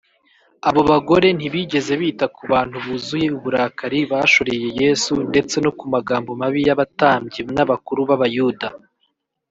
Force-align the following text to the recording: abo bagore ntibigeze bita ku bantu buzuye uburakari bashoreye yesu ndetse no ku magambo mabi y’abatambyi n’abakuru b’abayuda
abo 0.67 0.81
bagore 0.91 1.27
ntibigeze 1.37 1.91
bita 2.01 2.25
ku 2.35 2.41
bantu 2.51 2.75
buzuye 2.85 3.27
uburakari 3.37 3.99
bashoreye 4.11 4.67
yesu 4.81 5.13
ndetse 5.29 5.55
no 5.63 5.71
ku 5.77 5.85
magambo 5.93 6.29
mabi 6.41 6.59
y’abatambyi 6.67 7.39
n’abakuru 7.55 8.01
b’abayuda 8.09 8.67